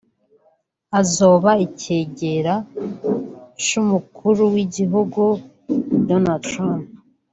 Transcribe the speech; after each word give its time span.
azoba 0.99 1.51
icegera 1.65 2.53
c'umukuru 3.65 4.41
w'igihugu 4.53 5.21
Donald 6.09 6.43
Trump 6.51 6.85